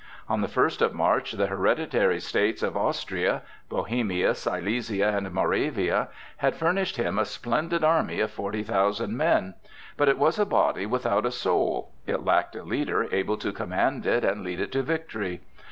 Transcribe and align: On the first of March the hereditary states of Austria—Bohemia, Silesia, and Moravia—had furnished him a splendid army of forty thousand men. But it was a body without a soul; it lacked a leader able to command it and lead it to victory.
On 0.27 0.41
the 0.41 0.47
first 0.47 0.81
of 0.81 0.95
March 0.95 1.33
the 1.33 1.45
hereditary 1.45 2.19
states 2.19 2.63
of 2.63 2.75
Austria—Bohemia, 2.75 4.33
Silesia, 4.33 5.09
and 5.15 5.31
Moravia—had 5.31 6.55
furnished 6.55 6.97
him 6.97 7.19
a 7.19 7.23
splendid 7.25 7.83
army 7.83 8.19
of 8.19 8.31
forty 8.31 8.63
thousand 8.63 9.15
men. 9.15 9.53
But 9.97 10.09
it 10.09 10.17
was 10.17 10.39
a 10.39 10.45
body 10.47 10.87
without 10.87 11.27
a 11.27 11.31
soul; 11.31 11.91
it 12.07 12.25
lacked 12.25 12.55
a 12.55 12.63
leader 12.63 13.07
able 13.13 13.37
to 13.37 13.53
command 13.53 14.07
it 14.07 14.25
and 14.25 14.43
lead 14.43 14.59
it 14.59 14.71
to 14.71 14.81
victory. 14.81 15.41